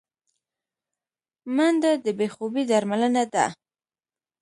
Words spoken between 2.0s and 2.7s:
د بې خوبي